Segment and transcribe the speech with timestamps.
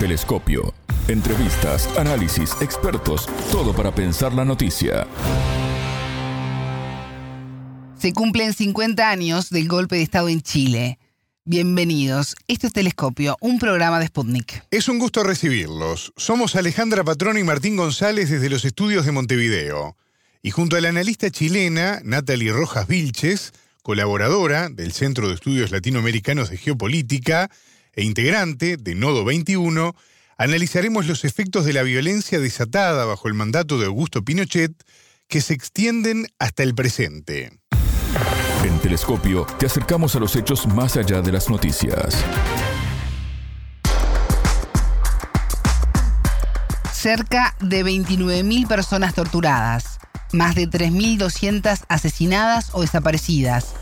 [0.00, 0.72] Telescopio.
[1.08, 5.06] Entrevistas, análisis, expertos, todo para pensar la noticia.
[7.98, 10.98] Se cumplen 50 años del golpe de Estado en Chile.
[11.44, 12.34] Bienvenidos.
[12.48, 14.64] Esto es Telescopio, un programa de Sputnik.
[14.70, 16.14] Es un gusto recibirlos.
[16.16, 19.98] Somos Alejandra Patrón y Martín González desde los estudios de Montevideo.
[20.40, 26.48] Y junto a la analista chilena Natalie Rojas Vilches, colaboradora del Centro de Estudios Latinoamericanos
[26.48, 27.50] de Geopolítica
[27.94, 29.94] e integrante de Nodo 21,
[30.36, 34.72] analizaremos los efectos de la violencia desatada bajo el mandato de Augusto Pinochet
[35.28, 37.52] que se extienden hasta el presente.
[38.64, 42.24] En Telescopio te acercamos a los hechos más allá de las noticias.
[46.92, 49.98] Cerca de 29.000 personas torturadas,
[50.32, 53.74] más de 3.200 asesinadas o desaparecidas,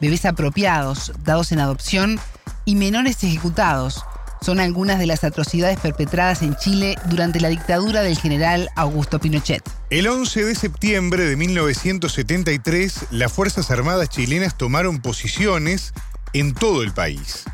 [0.00, 2.18] bebés apropiados, dados en adopción
[2.64, 4.04] y menores ejecutados
[4.40, 9.62] son algunas de las atrocidades perpetradas en Chile durante la dictadura del general Augusto Pinochet.
[9.90, 15.92] El 11 de septiembre de 1973, las Fuerzas Armadas chilenas tomaron posiciones
[16.32, 17.44] en todo el país.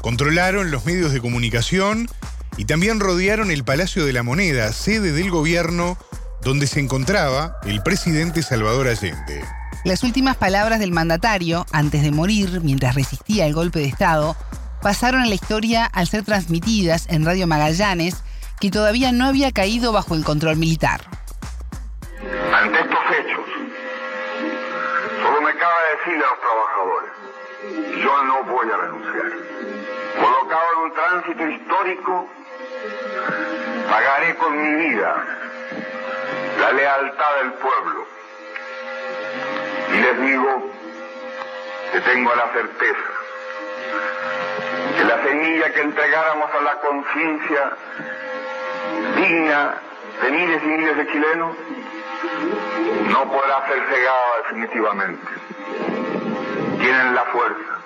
[0.00, 2.08] Controlaron los medios de comunicación
[2.56, 5.98] y también rodearon el Palacio de la Moneda, sede del gobierno
[6.42, 9.44] donde se encontraba el presidente Salvador Allende.
[9.84, 14.36] Las últimas palabras del mandatario, antes de morir, mientras resistía el golpe de Estado,
[14.82, 18.22] pasaron a la historia al ser transmitidas en Radio Magallanes,
[18.60, 21.00] que todavía no había caído bajo el control militar.
[22.52, 23.44] Ante estos hechos,
[25.22, 27.10] solo me cabe decirle a los trabajadores,
[28.02, 29.32] yo no voy a renunciar.
[30.20, 32.28] Colocado en un tránsito histórico,
[33.88, 35.24] pagaré con mi vida
[36.60, 38.06] la lealtad del pueblo.
[39.94, 40.72] Y les digo
[41.92, 43.17] que tengo la certeza
[45.18, 47.76] la semilla que entregáramos a la conciencia
[49.16, 49.74] digna
[50.22, 51.56] de miles y miles de chilenos
[53.10, 55.26] no podrá ser cegada definitivamente.
[56.78, 57.80] Tienen la fuerza,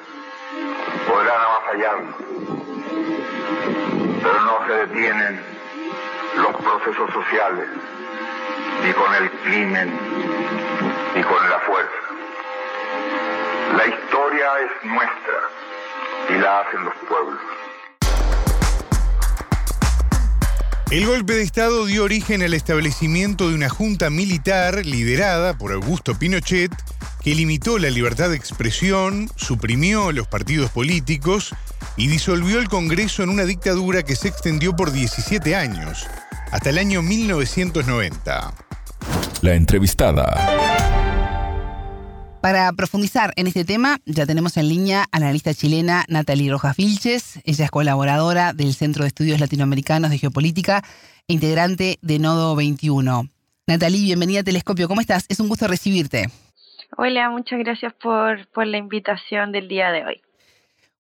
[1.09, 2.15] podrán avasallarnos,
[4.23, 5.41] pero no se detienen
[6.37, 7.69] los procesos sociales,
[8.85, 9.99] ni con el crimen,
[11.15, 11.93] ni con la fuerza.
[13.77, 15.49] La historia es nuestra
[16.47, 17.41] hacen los pueblos.
[20.91, 26.19] El golpe de Estado dio origen al establecimiento de una junta militar liderada por Augusto
[26.19, 26.71] Pinochet
[27.23, 31.55] que limitó la libertad de expresión, suprimió los partidos políticos
[31.97, 36.07] y disolvió el Congreso en una dictadura que se extendió por 17 años,
[36.51, 38.55] hasta el año 1990.
[39.43, 40.82] La entrevistada.
[42.43, 46.77] Para profundizar en este tema, ya tenemos en línea a la analista chilena Natalie Rojas
[46.77, 47.41] Vilches.
[47.45, 50.83] Ella es colaboradora del Centro de Estudios Latinoamericanos de Geopolítica
[51.29, 53.29] e integrante de Nodo 21.
[53.69, 54.89] Natalie, bienvenida a Telescopio.
[54.89, 55.25] ¿Cómo estás?
[55.29, 56.31] Es un gusto recibirte.
[56.97, 60.21] Hola, muchas gracias por, por la invitación del día de hoy.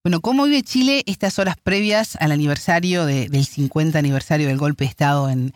[0.05, 4.91] Bueno, ¿cómo vive Chile estas horas previas al aniversario del 50 aniversario del golpe de
[4.91, 5.53] Estado en,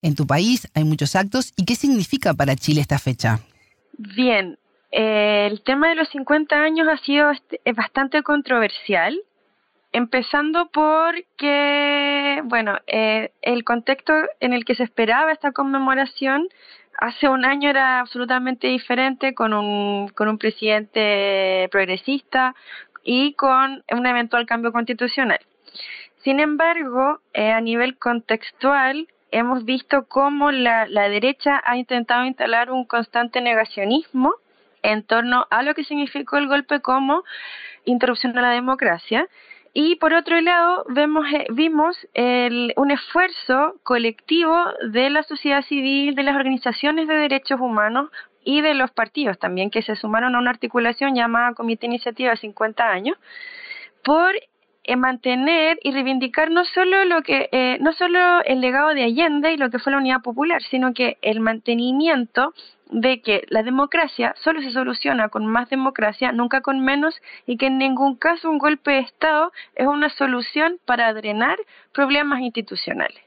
[0.00, 0.66] en tu país?
[0.72, 1.52] Hay muchos actos.
[1.56, 3.40] ¿Y qué significa para Chile esta fecha?
[3.98, 4.58] Bien,
[4.98, 9.14] eh, el tema de los 50 años ha sido este, bastante controversial,
[9.92, 16.48] empezando porque, bueno, eh, el contexto en el que se esperaba esta conmemoración
[16.98, 22.54] hace un año era absolutamente diferente con un, con un presidente progresista
[23.04, 25.40] y con un eventual cambio constitucional.
[26.24, 32.70] Sin embargo, eh, a nivel contextual, hemos visto cómo la, la derecha ha intentado instalar
[32.70, 34.36] un constante negacionismo
[34.92, 37.24] en torno a lo que significó el golpe como
[37.84, 39.28] interrupción a la democracia.
[39.72, 41.96] Y por otro lado, vemos, eh, vimos
[42.76, 44.56] un esfuerzo colectivo
[44.88, 48.10] de la sociedad civil, de las organizaciones de derechos humanos
[48.42, 52.88] y de los partidos también, que se sumaron a una articulación llamada Comité Iniciativa 50
[52.88, 53.18] años,
[54.02, 54.32] por
[54.94, 59.56] mantener y reivindicar no solo lo que eh, no solo el legado de Allende y
[59.56, 62.54] lo que fue la unidad popular, sino que el mantenimiento
[62.90, 67.66] de que la democracia solo se soluciona con más democracia, nunca con menos, y que
[67.66, 71.56] en ningún caso un golpe de Estado es una solución para drenar
[71.92, 73.20] problemas institucionales.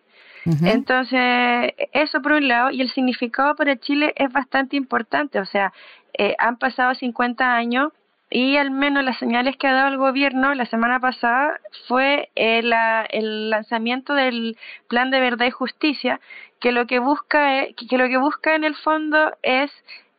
[0.63, 5.73] Entonces, eso por un lado, y el significado para Chile es bastante importante, o sea,
[6.17, 7.91] eh, han pasado 50 años
[8.29, 12.61] y al menos las señales que ha dado el gobierno la semana pasada fue eh,
[13.09, 16.19] el lanzamiento del plan de verdad y justicia
[16.59, 19.71] que lo que busca es, que lo que busca en el fondo es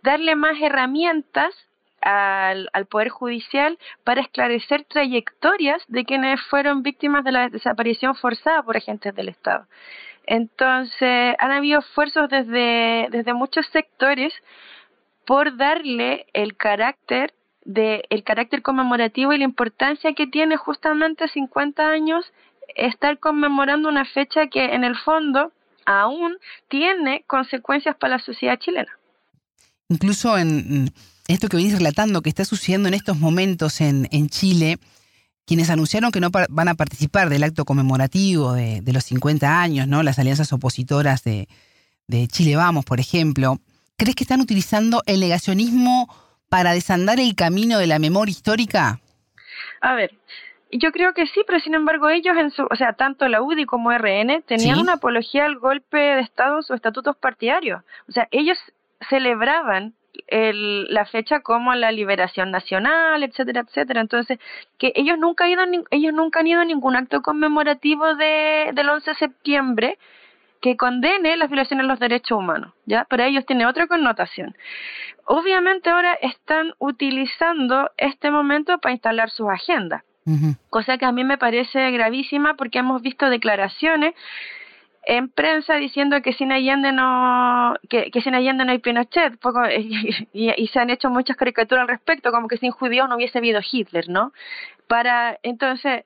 [0.03, 1.55] darle más herramientas
[2.01, 8.63] al, al, Poder Judicial para esclarecer trayectorias de quienes fueron víctimas de la desaparición forzada
[8.63, 9.67] por agentes del Estado.
[10.27, 14.33] Entonces, han habido esfuerzos desde, desde muchos sectores
[15.27, 17.35] por darle el carácter
[17.65, 22.25] de el carácter conmemorativo y la importancia que tiene justamente 50 años
[22.77, 25.53] estar conmemorando una fecha que en el fondo
[25.85, 26.37] aún
[26.69, 28.91] tiene consecuencias para la sociedad chilena.
[29.89, 30.93] Incluso en
[31.27, 34.79] esto que venís relatando, que está sucediendo en estos momentos en, en Chile,
[35.47, 40.03] quienes anunciaron que no van a participar del acto conmemorativo de, los 50 años, ¿no?
[40.03, 41.49] Las alianzas opositoras de,
[42.07, 43.59] de Chile Vamos, por ejemplo,
[43.97, 46.09] ¿crees que están utilizando el negacionismo
[46.51, 49.01] para desandar el camino de la memoria histórica?
[49.81, 50.11] A ver,
[50.73, 53.65] yo creo que sí, pero sin embargo ellos, en su, o sea, tanto la UDI
[53.65, 57.83] como RN, tenían una apología al golpe de Estado en sus estatutos partidarios.
[58.09, 58.59] O sea, ellos
[59.09, 59.95] celebraban
[60.27, 64.01] el, la fecha como la liberación nacional, etcétera, etcétera.
[64.01, 64.39] Entonces,
[64.79, 68.89] que ellos nunca han ido, ellos nunca han ido a ningún acto conmemorativo de, del
[68.89, 69.99] 11 de septiembre
[70.61, 73.05] que condene las violaciones de los derechos humanos, ¿ya?
[73.05, 74.57] Para ellos tiene otra connotación.
[75.25, 80.03] Obviamente ahora están utilizando este momento para instalar sus agendas
[80.69, 84.15] cosa que a mí me parece gravísima porque hemos visto declaraciones
[85.03, 89.63] en prensa diciendo que sin Allende no que, sin Allende no hay Pinochet poco,
[90.33, 93.61] y, se han hecho muchas caricaturas al respecto como que sin judíos no hubiese habido
[93.71, 94.33] Hitler no
[94.87, 96.05] para entonces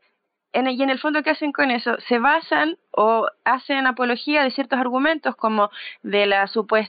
[0.54, 1.96] y en el fondo, ¿qué hacen con eso?
[2.08, 5.70] Se basan o hacen apología de ciertos argumentos como
[6.02, 6.48] de la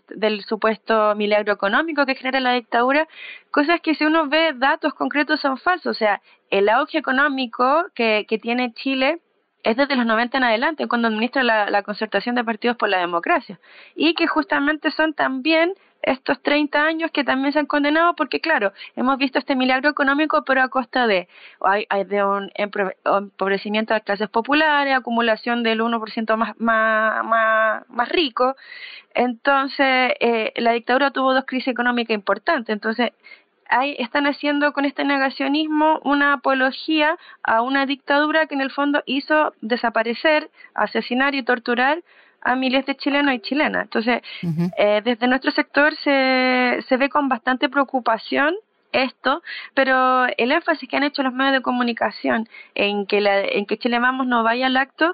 [0.09, 3.07] del supuesto milagro económico que genera la dictadura,
[3.49, 5.95] cosas que si uno ve datos concretos son falsos.
[5.95, 6.21] O sea,
[6.51, 9.19] el auge económico que, que tiene Chile
[9.65, 13.59] es desde los 90 en adelante, cuando administra la, concertación de partidos por la democracia,
[13.95, 15.73] y que justamente son también
[16.05, 20.43] estos 30 años que también se han condenado porque, claro, hemos visto este milagro económico,
[20.45, 21.27] pero a costa de,
[21.61, 28.09] hay, de un empobrecimiento de las clases populares, acumulación del 1% más, más, más, más
[28.09, 28.55] rico.
[29.15, 32.73] Entonces, eh, la dictadura tuvo dos crisis económicas importantes.
[32.73, 33.11] Entonces,
[33.67, 39.01] Ahí están haciendo con este negacionismo una apología a una dictadura que en el fondo
[39.07, 42.03] hizo desaparecer, asesinar y torturar
[42.45, 43.83] a miles de chilenos y chilenas.
[43.83, 44.21] Entonces,
[44.77, 48.55] eh, desde nuestro sector se, se ve con bastante preocupación
[48.91, 49.41] esto,
[49.73, 53.77] pero el énfasis que han hecho los medios de comunicación en que, la, en que
[53.77, 55.13] Chile Vamos no vaya al acto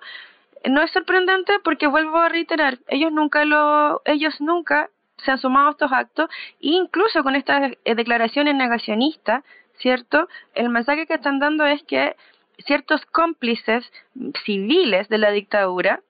[0.66, 4.89] no es sorprendente porque vuelvo a reiterar, ellos nunca lo, ellos nunca
[5.24, 6.30] se han sumado a estos actos,
[6.62, 9.44] e incluso con estas eh, declaraciones negacionistas,
[9.80, 10.27] ¿cierto?
[10.54, 12.16] El mensaje que están dando es que
[12.66, 13.92] ciertos cómplices
[14.45, 16.01] civiles de la dictadura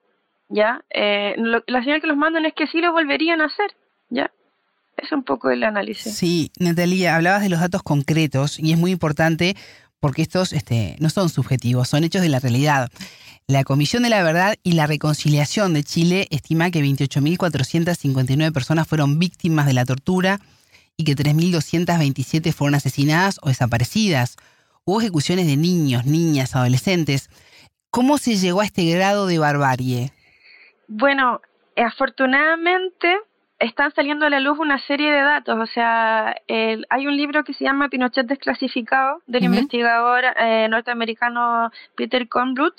[0.51, 0.83] ¿ya?
[0.89, 3.71] Eh, la señal que los mandan es que sí lo volverían a hacer,
[4.09, 4.31] ¿ya?
[4.98, 6.13] Es un poco el análisis.
[6.13, 9.56] Sí, Natalia, hablabas de los datos concretos y es muy importante
[10.00, 12.92] porque estos este, no son subjetivos, son hechos de la realidad.
[13.48, 19.19] La Comisión de la Verdad y la Reconciliación de Chile estima que 28.459 personas fueron
[19.19, 20.39] víctimas de la tortura
[20.98, 24.38] y que 3.227 fueron asesinadas o desaparecidas.
[24.86, 27.30] Hubo ejecuciones de niños, niñas, adolescentes.
[27.89, 30.12] ¿Cómo se llegó a este grado de barbarie?
[30.93, 31.39] Bueno,
[31.77, 33.17] afortunadamente
[33.59, 35.57] están saliendo a la luz una serie de datos.
[35.57, 42.27] O sea, hay un libro que se llama Pinochet desclasificado del investigador eh, norteamericano Peter
[42.27, 42.75] Conbrut.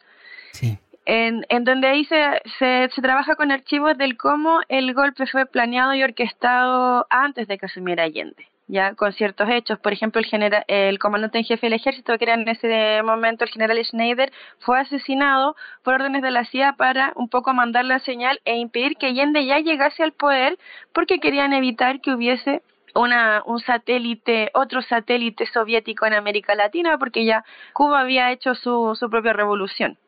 [1.07, 5.47] En, en, donde ahí se, se, se, trabaja con archivos del cómo el golpe fue
[5.47, 9.79] planeado y orquestado antes de que asumiera Allende ya con ciertos hechos.
[9.79, 13.45] Por ejemplo, el, general, el comandante en jefe del ejército, que era en ese momento
[13.45, 17.99] el general Schneider, fue asesinado por órdenes de la CIA para un poco mandar la
[17.99, 20.59] señal e impedir que Allende ya llegase al poder
[20.95, 22.63] porque querían evitar que hubiese
[22.95, 28.97] una, un satélite, otro satélite soviético en América Latina, porque ya Cuba había hecho su,
[28.99, 29.99] su propia revolución.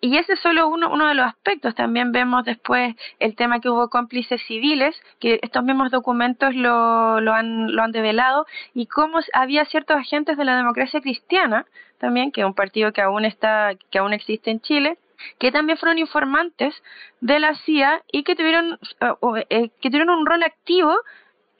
[0.00, 1.74] Y ese es solo uno, uno de los aspectos.
[1.74, 7.32] También vemos después el tema que hubo cómplices civiles, que estos mismos documentos lo, lo,
[7.32, 11.66] han, lo han develado, y cómo había ciertos agentes de la democracia cristiana,
[11.98, 14.98] también, que es un partido que aún, está, que aún existe en Chile,
[15.38, 16.80] que también fueron informantes
[17.20, 20.94] de la CIA y que tuvieron, eh, eh, que tuvieron un rol activo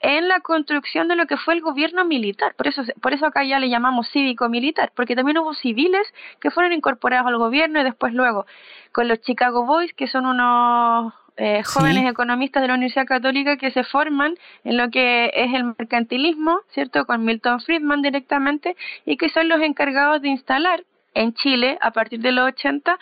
[0.01, 2.55] en la construcción de lo que fue el gobierno militar.
[2.55, 6.07] Por eso, por eso acá ya le llamamos cívico-militar, porque también hubo civiles
[6.39, 8.45] que fueron incorporados al gobierno y después luego
[8.91, 13.71] con los Chicago Boys, que son unos eh, jóvenes economistas de la Universidad Católica que
[13.71, 17.05] se forman en lo que es el mercantilismo, ¿cierto?
[17.05, 18.75] Con Milton Friedman directamente,
[19.05, 22.99] y que son los encargados de instalar en Chile, a partir de los 80,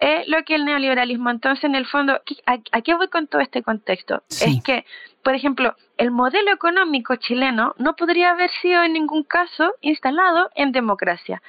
[0.00, 1.30] es lo que el neoliberalismo.
[1.30, 4.22] Entonces, en el fondo, ¿a, qué voy con todo este contexto?
[4.28, 4.84] Es que,
[5.24, 10.70] por ejemplo, el modelo económico chileno no podría haber sido en ningún caso instalado en
[10.70, 11.42] democracia.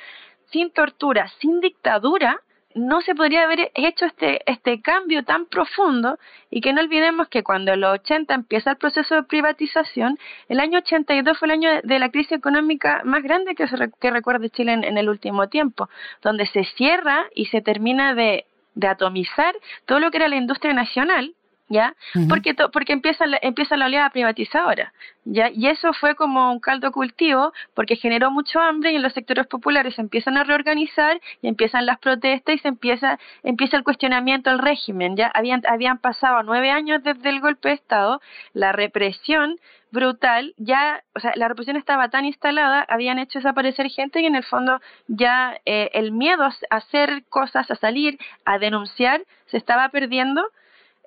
[0.51, 2.39] Sin tortura, sin dictadura,
[2.73, 6.17] no se podría haber hecho este, este cambio tan profundo
[6.49, 10.59] y que no olvidemos que cuando en los 80 empieza el proceso de privatización, el
[10.61, 14.49] año 82 fue el año de la crisis económica más grande que, se, que recuerde
[14.49, 15.89] Chile en, el último tiempo,
[16.21, 19.53] donde se cierra y se termina de, de atomizar
[19.85, 21.33] todo lo que era la industria nacional
[21.67, 21.95] ¿ya?
[22.29, 24.93] Porque porque empieza la, empieza la oleada privatizadora,
[25.23, 25.49] ¿ya?
[25.49, 29.47] Y eso fue como un caldo cultivo porque generó mucho hambre y en los sectores
[29.47, 34.49] populares se empiezan a reorganizar y empiezan las protestas y se empieza empieza el cuestionamiento
[34.49, 35.31] al régimen, ¿ya?
[35.33, 38.21] Habían habían pasado nueve años desde el golpe de Estado,
[38.53, 39.57] la represión
[39.91, 44.35] brutal, ya, o sea, la represión estaba tan instalada, habían hecho desaparecer gente y en
[44.35, 49.89] el fondo ya eh, el miedo a hacer cosas, a salir, a denunciar, se estaba
[49.89, 50.45] perdiendo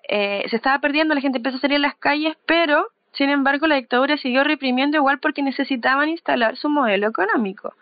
[0.08, 3.66] eh, se estaba perdiendo, la gente empezó a salir a las calles, pero sin embargo
[3.66, 7.74] la dictadura siguió reprimiendo igual porque necesitaban instalar su modelo económico.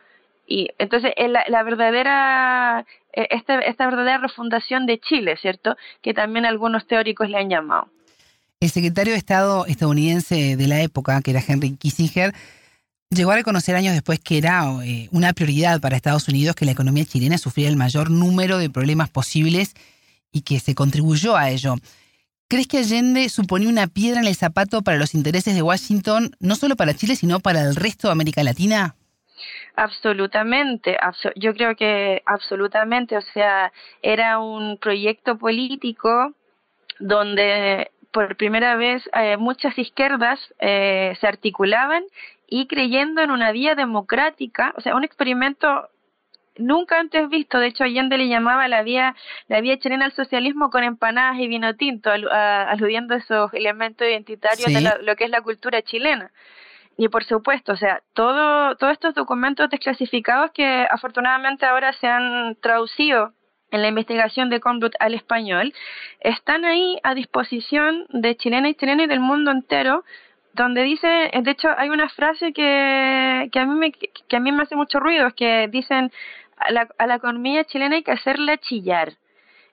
[0.47, 5.77] Y entonces la, la verdadera, e, esta, esta verdadera refundación de Chile, ¿cierto?
[6.03, 7.89] Que también algunos teóricos le han llamado.
[8.61, 12.33] El secretario de Estado estadounidense de la época, que era Henry Kissinger,
[13.11, 16.73] llegó a reconocer años después que era eh, una prioridad para Estados Unidos que la
[16.73, 19.75] economía chilena sufriera el mayor número de problemas posibles
[20.33, 21.77] y que se contribuyó a ello.
[22.49, 26.55] ¿Crees que Allende suponía una piedra en el zapato para los intereses de Washington, no
[26.55, 28.95] solo para Chile, sino para el resto de América Latina?
[29.75, 30.97] Absolutamente,
[31.35, 36.35] yo creo que absolutamente, o sea, era un proyecto político
[37.01, 42.05] donde por primera vez eh, muchas izquierdas eh, se articulaban
[42.47, 45.91] y creyendo en una vía democrática, o sea, un experimento
[46.59, 47.59] nunca antes visto.
[47.59, 49.15] De hecho, Allende le llamaba la vía,
[49.49, 54.73] la vía chilena al socialismo con empanadas y vino tinto, aludiendo a esos elementos identitarios
[54.73, 56.31] de lo que es la cultura chilena.
[56.99, 62.57] Y por supuesto, o sea, todo, todos estos documentos desclasificados que afortunadamente ahora se han
[62.57, 63.33] traducido
[63.71, 65.75] en la investigación de Conduct al español,
[66.21, 70.05] están ahí a disposición de chilenas y chilenos y del mundo entero
[70.57, 74.53] donde dice, de hecho hay una frase que, que, a mí me, que a mí
[74.53, 76.11] me hace mucho ruido, es que dicen
[76.57, 79.15] a la, a la economía chilena hay que hacerla chillar.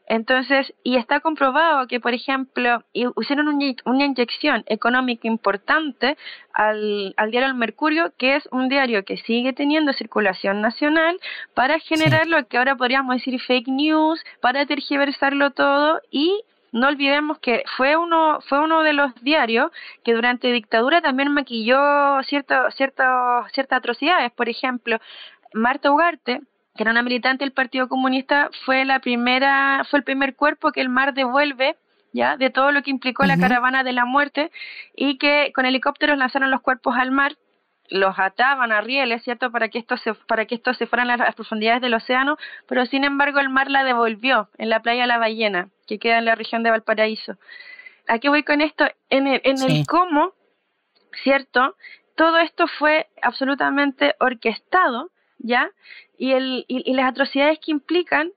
[0.05, 6.17] Entonces, y está comprobado que, por ejemplo, hicieron una inyección económica importante
[6.53, 11.19] al, al diario El Mercurio, que es un diario que sigue teniendo circulación nacional,
[11.53, 17.37] para generar lo que ahora podríamos decir fake news, para tergiversarlo todo y no olvidemos
[17.37, 19.71] que fue uno fue uno de los diarios
[20.03, 23.03] que durante dictadura también maquilló cierto, cierto,
[23.53, 24.31] ciertas atrocidades.
[24.31, 24.97] Por ejemplo,
[25.53, 26.41] Marta Ugarte,
[26.75, 30.81] que era una militante del Partido Comunista, fue la primera, fue el primer cuerpo que
[30.81, 31.77] el mar devuelve
[32.13, 34.51] ya de todo lo que implicó la caravana de la muerte
[34.95, 37.35] y que con helicópteros lanzaron los cuerpos al mar
[37.89, 39.51] los ataban a rieles, ¿cierto?
[39.51, 42.37] Para que estos se, para que estos se fueran a las profundidades del océano,
[42.67, 46.25] pero sin embargo el mar la devolvió en la playa La Ballena, que queda en
[46.25, 47.37] la región de Valparaíso.
[48.07, 48.85] ¿A qué voy con esto?
[49.09, 50.33] En el, en el cómo,
[51.23, 51.75] ¿cierto?
[52.15, 55.11] Todo esto fue absolutamente orquestado
[55.43, 55.69] ¿ya?
[56.17, 58.31] Y, el, y, las atrocidades que implican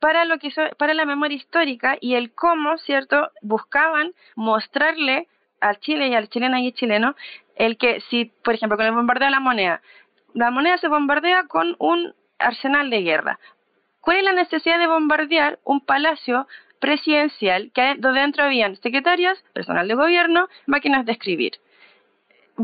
[0.00, 3.30] para lo que para la memoria histórica y el cómo, ¿cierto?
[3.40, 5.26] Buscaban mostrarle
[5.60, 7.16] al Chile y al chileno y chileno
[7.56, 9.80] el que si, por ejemplo, con el bombardeo de la moneda,
[10.34, 13.38] la moneda se bombardea con un arsenal de guerra.
[14.00, 16.46] ¿Cuál es la necesidad de bombardear un palacio
[16.80, 21.52] presidencial que donde dentro habían secretarias, personal de gobierno, máquinas de escribir?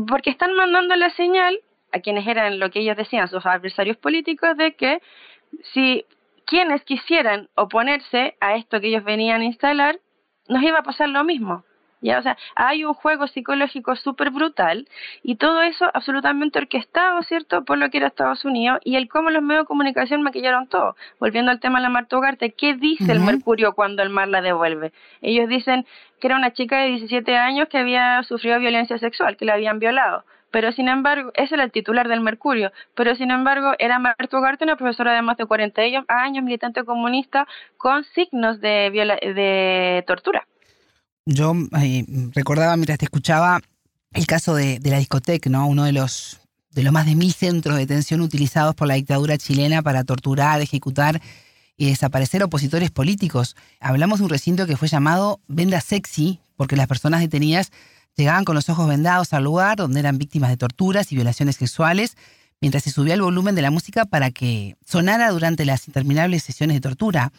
[0.07, 1.59] Porque están mandando la señal
[1.95, 5.01] a quienes eran lo que ellos decían sus adversarios políticos de que
[5.73, 6.05] si
[6.45, 9.99] quienes quisieran oponerse a esto que ellos venían a instalar,
[10.49, 11.63] nos iba a pasar lo mismo.
[12.01, 12.19] ¿ya?
[12.19, 14.87] O sea, hay un juego psicológico súper brutal
[15.23, 19.29] y todo eso absolutamente orquestado, ¿cierto?, por lo que era Estados Unidos y el cómo
[19.29, 20.97] los medios de comunicación maquillaron todo.
[21.19, 24.41] Volviendo al tema de la Marta Ugarte, ¿qué dice el Mercurio cuando el mar la
[24.41, 24.91] devuelve?
[25.21, 25.85] Ellos dicen
[26.19, 29.79] que era una chica de 17 años que había sufrido violencia sexual, que la habían
[29.79, 30.25] violado
[30.55, 34.63] pero sin embargo, ese era el titular del Mercurio, pero sin embargo era Marta Ugarte,
[34.63, 37.45] una profesora de más de 40 años, militante comunista,
[37.75, 38.89] con signos de,
[39.35, 40.47] de tortura.
[41.25, 43.59] Yo eh, recordaba mientras te escuchaba
[44.13, 45.67] el caso de, la discoteca, ¿no?
[45.67, 46.39] Uno de los,
[46.71, 50.61] de los más de mil centros de detención utilizados por la dictadura chilena para torturar,
[50.61, 51.19] ejecutar
[51.75, 53.57] y desaparecer opositores políticos.
[53.81, 57.73] Hablamos de un recinto que fue llamado Venda Sexy, porque las personas detenidas
[58.15, 62.15] Llegaban con los ojos vendados al lugar donde eran víctimas de torturas y violaciones sexuales,
[62.61, 66.75] mientras se subía el volumen de la música para que sonara durante las interminables sesiones
[66.75, 67.31] de tortura.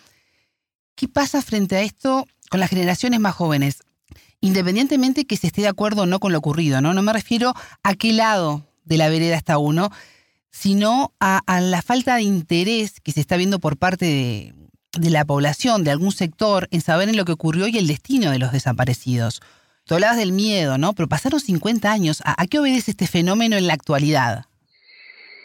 [0.95, 3.83] ¿Qué pasa frente a esto con las generaciones más jóvenes?
[4.41, 6.95] Independientemente que se esté de acuerdo o no con lo ocurrido, ¿no?
[6.95, 9.91] No me refiero a qué lado de la vereda está uno,
[10.51, 14.55] sino a, la falta de interés que se está viendo por parte
[14.95, 18.31] de, la población, de algún sector, en saber en lo que ocurrió y el destino
[18.31, 19.43] de los desaparecidos.
[19.87, 20.95] Tú hablabas del miedo, ¿no?
[20.95, 22.21] Pero pasaron 50 años.
[22.25, 24.47] ¿A, qué obedece este fenómeno en la actualidad?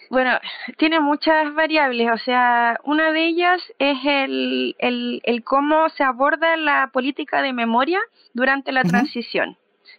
[0.09, 0.31] Bueno,
[0.77, 6.57] tiene muchas variables, o sea, una de ellas es el, el, el cómo se aborda
[6.57, 7.99] la política de memoria
[8.33, 9.57] durante la transición.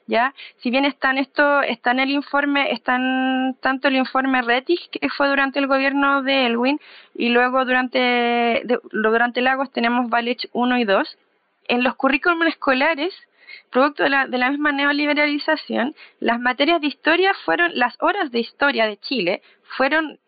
[0.08, 0.34] ¿Ya?
[0.58, 5.28] Si bien están esto, está en el informe, están tanto el informe RETIC, que fue
[5.28, 6.80] durante el gobierno de Elwin,
[7.14, 11.18] y luego durante, de, durante Lagos tenemos Valech 1 y 2.
[11.68, 13.14] En los currículums escolares
[13.70, 18.40] Producto de la, de la misma neoliberalización, las materias de historia fueron, las horas de
[18.40, 19.42] historia de Chile
[19.76, 20.18] fueron,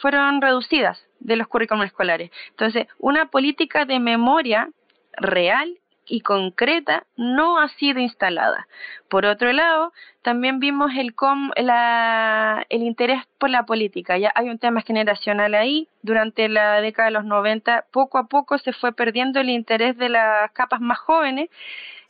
[0.00, 2.30] fueron reducidas de los currículos escolares.
[2.50, 4.70] Entonces, una política de memoria
[5.12, 5.76] real
[6.10, 8.66] y concreta no ha sido instalada.
[9.08, 14.18] Por otro lado, también vimos el, com, la, el interés por la política.
[14.18, 15.88] Ya hay un tema generacional ahí.
[16.02, 20.08] Durante la década de los 90, poco a poco se fue perdiendo el interés de
[20.08, 21.48] las capas más jóvenes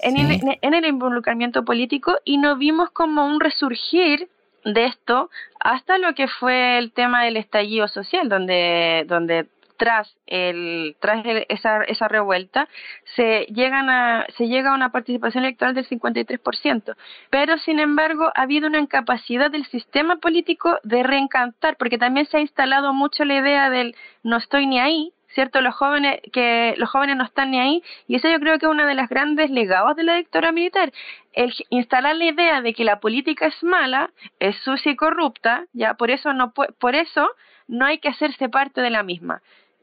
[0.03, 4.29] en, el, en el involucramiento político y no vimos como un resurgir
[4.65, 9.47] de esto hasta lo que fue el tema del estallido social, donde, donde
[9.81, 12.69] tras el tras esa, esa revuelta
[13.17, 16.97] se llegan a se llega a una participación electoral del 53%,
[17.31, 22.37] pero sin embargo ha habido una incapacidad del sistema político de reencantar, porque también se
[22.37, 25.61] ha instalado mucho la idea del no estoy ni ahí, ¿cierto?
[25.61, 28.73] Los jóvenes, que los jóvenes no están ni ahí, y eso yo creo que es
[28.73, 30.93] uno de los grandes legados de la dictadura militar,
[31.33, 35.95] el instalar la idea de que la política es mala, es sucia y corrupta, ya
[35.95, 37.31] por eso no por eso
[37.69, 39.43] no hay que hacerse parte de la misma.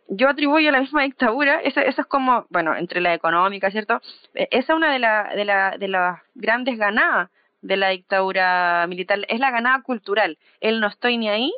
[0.09, 4.01] Yo atribuyo a la misma dictadura, eso, eso es como, bueno, entre la económica, ¿cierto?
[4.33, 7.29] E, esa es una de, la, de, la, de las grandes ganadas
[7.61, 10.37] de la dictadura militar, es la ganada cultural.
[10.61, 11.53] El no estoy ni ahí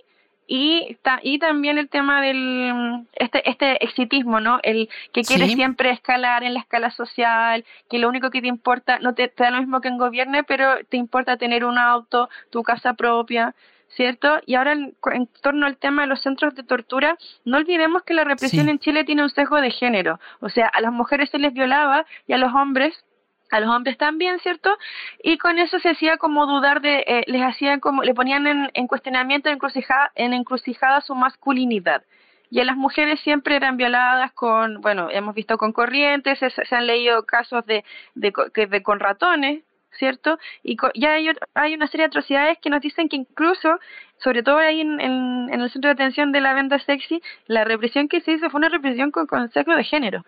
[0.51, 4.59] y, y también el tema del este, este exitismo, ¿no?
[4.63, 8.97] El que quiere siempre escalar en la escala social, que lo único que te importa,
[8.97, 12.63] no te, da lo mismo que en gobierne, pero te importa tener un auto, tu
[12.63, 13.53] casa propia,
[13.89, 14.39] ¿cierto?
[14.47, 14.95] Y ahora en,
[15.41, 19.03] torno al tema de los centros de tortura, no olvidemos que la represión en Chile
[19.03, 22.39] tiene un sesgo de género, o sea, a las mujeres se les violaba y a
[22.39, 23.05] los hombres
[23.51, 24.77] a los hombres también, ¿cierto?
[25.23, 28.71] Y con eso se hacía como dudar de, eh, les hacían como, le ponían en,
[28.73, 32.03] en cuestionamiento, en encrucijada, en encrucijada su masculinidad.
[32.51, 36.87] Y a las mujeres siempre eran violadas con, bueno, hemos visto con corrientes, se, han
[36.87, 37.83] leído casos de,
[38.15, 38.33] de,
[38.67, 39.63] de, con ratones,
[39.97, 40.39] ¿cierto?
[40.63, 43.79] Y ya hay, hay, una serie de atrocidades que nos dicen que incluso,
[44.17, 48.07] sobre todo ahí en, en, el centro de atención de la venda sexy, la represión
[48.07, 50.23] que se hizo fue una represión con concepto de género.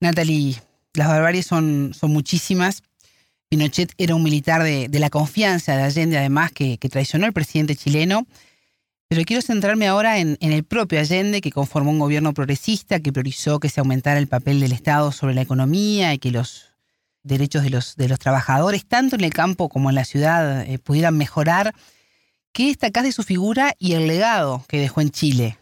[0.00, 0.54] Natalie,
[0.96, 2.82] las barbaries son, son muchísimas.
[3.48, 8.26] Pinochet era un militar de, la confianza de Allende, además, que, traicionó al presidente chileno.
[9.08, 13.60] Pero quiero centrarme ahora en, el propio Allende, que conformó un gobierno progresista, que priorizó
[13.60, 16.70] que se aumentara el papel del Estado sobre la economía y que los
[17.22, 20.78] derechos de los, de los trabajadores, tanto en el campo como en la ciudad, eh,
[20.78, 21.72] pudieran mejorar.
[22.52, 25.56] ¿Qué destacás de su figura y el legado que dejó en Chile?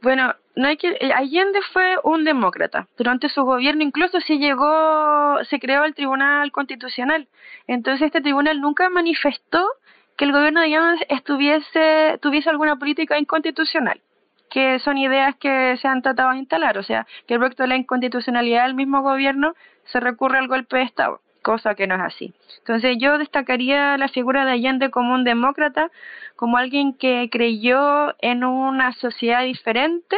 [0.00, 2.88] Bueno, no hay que eh, Allende fue un demócrata.
[2.96, 7.28] Durante su gobierno incluso se llegó se creó el Tribunal Constitucional.
[7.68, 9.64] Entonces este tribunal nunca manifestó
[10.16, 14.00] que el gobierno de Allende estuviese tuviese alguna política inconstitucional,
[14.50, 17.68] que son ideas que se han tratado de instalar, o sea, que el proyecto de
[17.68, 22.02] la inconstitucionalidad del mismo gobierno se recurre al golpe de Estado cosa que no es
[22.02, 22.34] así.
[22.58, 25.90] Entonces yo destacaría la figura de Allende como un demócrata,
[26.36, 30.16] como alguien que creyó en una sociedad diferente.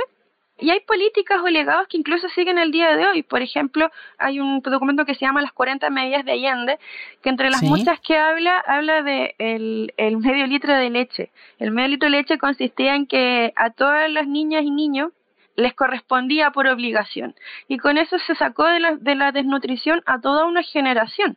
[0.60, 3.22] Y hay políticas o legados que incluso siguen el día de hoy.
[3.22, 6.78] Por ejemplo, hay un documento que se llama Las 40 medidas de Allende,
[7.22, 11.30] que entre las muchas que habla, habla de el, el medio litro de leche.
[11.58, 15.12] El medio litro de leche consistía en que a todas las niñas y niños
[15.56, 17.34] les correspondía por obligación.
[17.68, 21.36] Y con eso se sacó de la, de la desnutrición a toda una generación.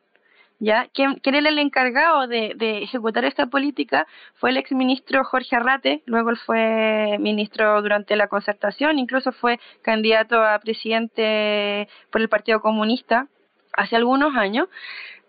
[0.63, 0.87] ¿Ya?
[0.93, 6.37] Quien, era el encargado de, ejecutar esta política fue el exministro Jorge Arrate, luego él
[6.37, 13.27] fue ministro durante la concertación, incluso fue candidato a presidente por el Partido Comunista
[13.73, 14.69] hace algunos años.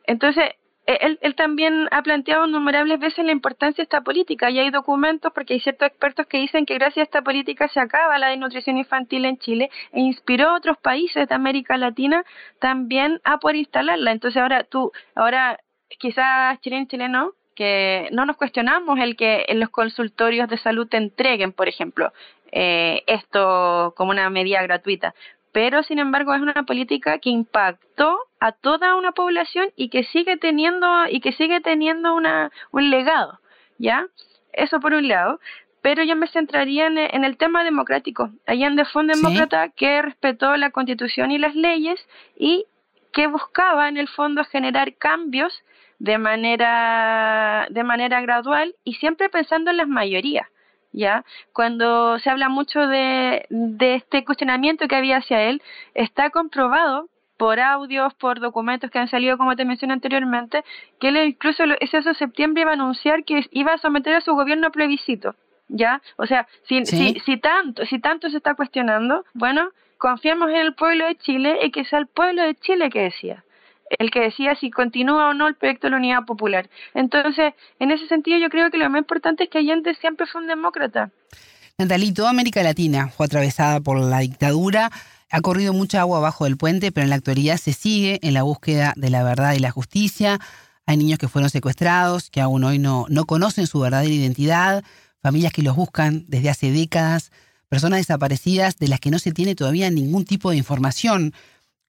[0.04, 0.50] Entonces,
[0.86, 5.32] él, él, también ha planteado innumerables veces la importancia de esta política y hay documentos
[5.34, 8.76] porque hay ciertos expertos que dicen que gracias a esta política se acaba la desnutrición
[8.76, 12.24] infantil en Chile e inspiró a otros países de América Latina
[12.58, 14.12] también a poder instalarla.
[14.12, 15.58] Entonces ahora tú, ahora
[15.98, 20.96] quizás chileno chileno que no nos cuestionamos el que en los consultorios de salud te
[20.96, 22.12] entreguen, por ejemplo,
[22.52, 25.14] eh, esto como una medida gratuita,
[25.54, 30.36] pero sin embargo es una política que impactó a toda una población y que sigue
[30.36, 33.38] teniendo y que sigue teniendo una, un legado,
[33.78, 34.08] ¿ya?
[34.52, 35.38] Eso por un lado,
[35.80, 38.30] pero yo me centraría en, el tema democrático.
[38.46, 42.04] Allende fue un demócrata que respetó la constitución y las leyes
[42.36, 42.66] y
[43.12, 45.62] que buscaba en el fondo generar cambios
[46.00, 50.48] de manera, de manera gradual y siempre pensando en las mayorías.
[50.96, 51.24] ¿Ya?
[51.52, 55.60] Cuando se habla mucho de, de este cuestionamiento que había hacia él,
[55.92, 60.62] está comprobado por audios, por documentos que han salido, como te mencioné anteriormente,
[61.00, 64.34] que él incluso ese de septiembre iba a anunciar que iba a someter a su
[64.34, 65.34] gobierno a plebiscito,
[65.68, 66.00] ¿ya?
[66.16, 70.74] O sea, si, si, si, tanto, si tanto se está cuestionando, bueno, confiamos en el
[70.74, 73.43] pueblo de Chile y que sea el pueblo de Chile que decía
[73.98, 76.68] el que decía si continúa o no el proyecto de la Unidad Popular.
[76.94, 80.40] Entonces, en ese sentido, yo creo que lo más importante es que Allende siempre fue
[80.40, 81.10] un demócrata.
[81.78, 84.90] Natalí, toda América Latina fue atravesada por la dictadura,
[85.30, 88.44] ha corrido mucha agua abajo del puente, pero en la actualidad se sigue en la
[88.44, 90.38] búsqueda de la verdad y la justicia.
[90.86, 94.84] Hay niños que fueron secuestrados, que aún hoy no, no conocen su verdadera identidad,
[95.20, 97.32] familias que los buscan desde hace décadas,
[97.68, 101.32] personas desaparecidas de las que no se tiene todavía ningún tipo de información.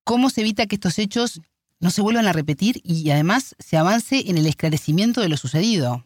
[0.03, 1.41] ¿Cómo se evita que estos hechos
[1.79, 6.03] no se vuelvan a repetir y además se avance en el esclarecimiento de lo sucedido?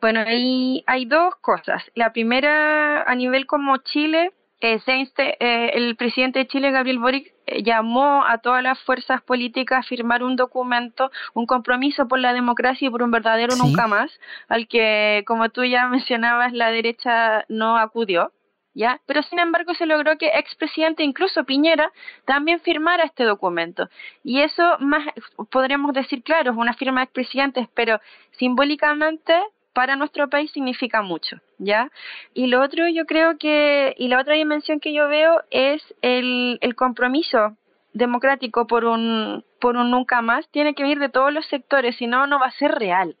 [0.00, 1.82] Bueno, hay, hay dos cosas.
[1.94, 4.32] La primera, a nivel como Chile,
[4.62, 9.78] eh, eh, el presidente de Chile, Gabriel Boric, eh, llamó a todas las fuerzas políticas
[9.80, 14.10] a firmar un documento, un compromiso por la democracia y por un verdadero nunca más,
[14.48, 18.32] al que, como tú ya mencionabas, la derecha no acudió.
[18.72, 19.00] ¿Ya?
[19.06, 21.90] Pero sin embargo se logró que expresidente, incluso Piñera,
[22.24, 23.88] también firmara este documento.
[24.22, 25.04] Y eso más,
[25.50, 28.00] podríamos decir, claro, es una firma de expresidentes, pero
[28.32, 29.34] simbólicamente
[29.72, 31.90] para nuestro país significa mucho, ¿ya?
[32.34, 36.58] Y lo otro yo creo que, y la otra dimensión que yo veo es el,
[36.60, 37.56] el compromiso
[37.92, 42.06] democrático por un, por un nunca más, tiene que venir de todos los sectores, si
[42.06, 43.16] no, no va a ser real.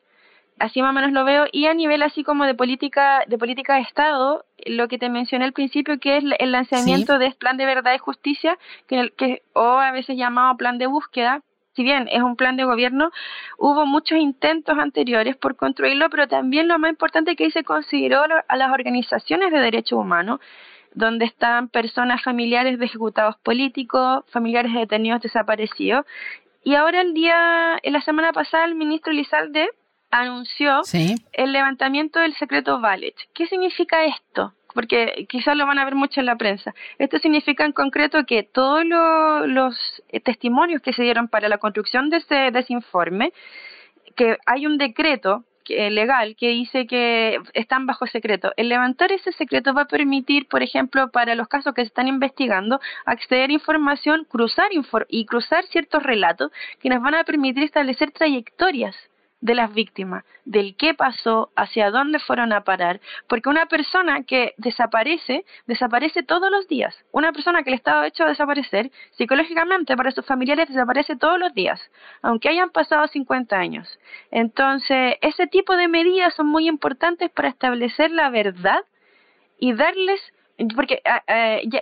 [0.60, 3.76] Así más o menos lo veo, y a nivel así como de política, de política
[3.76, 7.56] de Estado, lo que te mencioné al principio, que es el lanzamiento de este plan
[7.56, 11.40] de verdad y justicia, que, que, o a veces llamado plan de búsqueda,
[11.74, 13.10] si bien es un plan de gobierno,
[13.56, 18.56] hubo muchos intentos anteriores por construirlo, pero también lo más importante que se consideró a
[18.58, 20.40] las organizaciones de derechos humanos,
[20.92, 26.04] donde están personas familiares de ejecutados políticos, familiares de detenidos desaparecidos.
[26.62, 29.70] Y ahora el día, en la semana pasada, el ministro Lizalde
[30.10, 30.82] anunció
[31.32, 33.14] el levantamiento del secreto Valet.
[33.34, 34.52] ¿Qué significa esto?
[34.72, 36.74] porque quizás lo van a ver mucho en la prensa.
[36.98, 42.18] Esto significa en concreto que todos los testimonios que se dieron para la construcción de
[42.18, 43.32] ese, desinforme,
[44.16, 48.52] que hay un decreto legal que dice que están bajo secreto.
[48.56, 52.08] El levantar ese secreto va a permitir, por ejemplo, para los casos que se están
[52.08, 54.68] investigando, acceder a información, cruzar
[55.08, 58.96] y cruzar ciertos relatos que nos van a permitir establecer trayectorias
[59.40, 64.54] de las víctimas, del qué pasó, hacia dónde fueron a parar, porque una persona que
[64.58, 66.94] desaparece, desaparece todos los días.
[67.12, 71.80] Una persona que le estaba hecho desaparecer, psicológicamente para sus familiares desaparece todos los días,
[72.22, 73.98] aunque hayan pasado 50 años.
[74.30, 78.84] Entonces, ese tipo de medidas son muy importantes para establecer la verdad
[79.58, 80.20] y darles
[80.76, 81.00] porque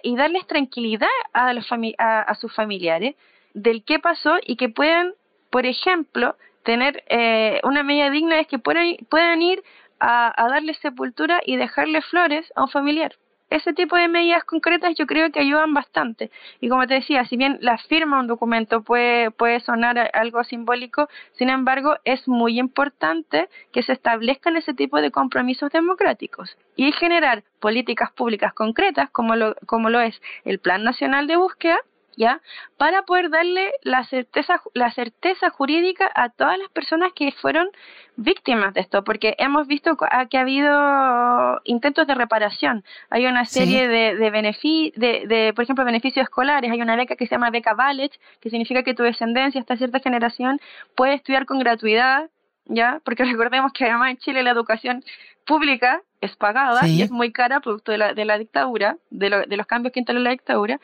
[0.03, 1.67] y darles tranquilidad a los
[1.99, 3.17] a sus familiares
[3.55, 5.15] del qué pasó y que puedan,
[5.51, 6.37] por ejemplo,
[6.69, 9.65] tener eh, una medida digna es que puedan, puedan ir
[10.01, 13.13] a, darle sepultura y dejarle flores a un familiar.
[13.49, 16.31] Ese tipo de medidas concretas yo creo que ayudan bastante.
[16.61, 21.09] Y como te decía, si bien la firma un documento puede, puede sonar algo simbólico,
[21.39, 27.45] sin embargo es muy importante que se establezcan ese tipo de compromisos democráticos y generar
[27.61, 31.79] políticas públicas concretas como lo, como lo es el Plan Nacional de Búsqueda
[32.19, 32.43] ¿ya?
[32.77, 37.69] Para poder darle la certeza, la certeza jurídica a todas las personas que fueron
[38.17, 42.85] víctimas de esto, porque hemos visto que ha habido intentos de reparación.
[43.09, 46.73] Hay una serie de, de, de, de, por ejemplo, beneficios escolares.
[46.73, 50.01] Hay una beca que se llama Beca Ballet, que significa que tu descendencia hasta cierta
[50.01, 50.61] generación
[50.97, 52.31] puede estudiar con gratuidad,
[52.65, 53.01] ¿ya?
[53.05, 55.05] Porque recordemos que además en Chile la educación
[55.47, 59.43] pública es pagada y es muy cara producto de la, de la dictadura, de, lo,
[59.47, 60.81] de los cambios que instaló la dictadura.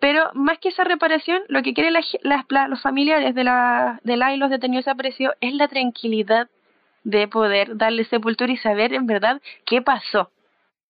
[0.00, 4.36] Pero más que esa reparación, lo que quieren los familiares de la, de la y
[4.36, 6.48] los detenidos desaparecidos es la tranquilidad
[7.04, 10.30] de poder darle sepultura y saber en verdad qué pasó.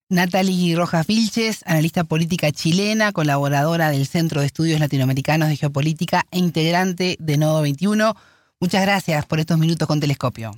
[0.09, 6.39] Natalie Rojas Vilches, analista política chilena, colaboradora del Centro de Estudios Latinoamericanos de Geopolítica e
[6.39, 8.15] integrante de Nodo 21.
[8.61, 10.53] Muchas gracias por estos minutos con Telescopio.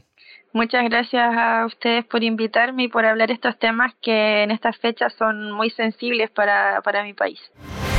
[0.52, 5.12] Muchas gracias a ustedes por invitarme y por hablar estos temas que en estas fechas
[5.18, 7.40] son muy sensibles para, para mi país.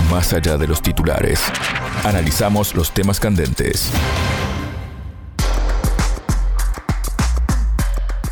[0.10, 1.42] Más allá de los titulares.
[2.04, 3.92] Analizamos los temas candentes.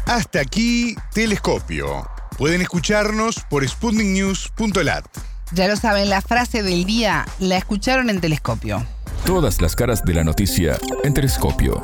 [0.06, 2.10] Hasta aquí, Telescopio.
[2.38, 5.06] Pueden escucharnos por sputniknews.lat.
[5.54, 8.86] Ya lo saben, la frase del día la escucharon en Telescopio.
[9.26, 11.82] Todas las caras de la noticia en Telescopio.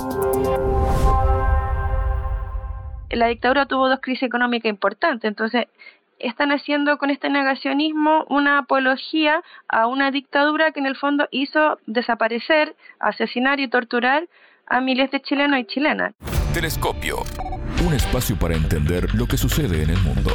[3.09, 5.67] La dictadura tuvo dos crisis económicas importantes, entonces
[6.19, 11.79] están haciendo con este negacionismo una apología a una dictadura que en el fondo hizo
[11.85, 14.27] desaparecer, asesinar y torturar
[14.67, 16.13] a miles de chilenos y chilenas.
[16.53, 17.17] Telescopio.
[17.85, 20.31] Un espacio para entender lo que sucede en el mundo.